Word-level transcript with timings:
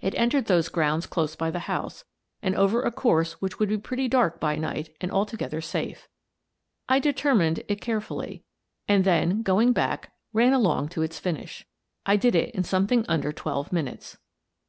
It 0.00 0.16
entered 0.16 0.46
those 0.46 0.68
grounds 0.68 1.06
close 1.06 1.36
by 1.36 1.52
the 1.52 1.70
house, 1.70 2.04
and 2.42 2.56
over 2.56 2.82
a 2.82 2.90
course 2.90 3.34
which 3.40 3.60
would 3.60 3.68
be 3.68 3.78
pretty 3.78 4.08
dark 4.08 4.40
by 4.40 4.56
night 4.56 4.92
and 5.00 5.12
altogether 5.12 5.60
safe. 5.60 6.08
I 6.88 6.98
determined 6.98 7.62
it 7.68 7.80
carefully, 7.80 8.42
and 8.88 9.04
then, 9.04 9.42
going 9.42 9.72
back, 9.72 10.10
ran 10.32 10.52
along 10.52 10.86
it 10.86 10.90
to 10.94 11.02
its 11.02 11.20
finish. 11.20 11.64
I 12.04 12.16
did 12.16 12.34
it 12.34 12.52
in 12.56 12.64
something 12.64 13.04
under 13.08 13.30
twelve 13.30 13.72
minutes. 13.72 14.16